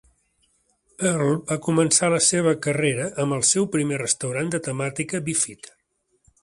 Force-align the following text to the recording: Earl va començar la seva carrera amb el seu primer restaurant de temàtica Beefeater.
Earl 1.09 1.35
va 1.51 1.57
començar 1.67 2.09
la 2.13 2.21
seva 2.29 2.55
carrera 2.67 3.07
amb 3.25 3.39
el 3.39 3.47
seu 3.51 3.69
primer 3.77 4.01
restaurant 4.05 4.53
de 4.57 4.63
temàtica 4.71 5.25
Beefeater. 5.29 5.81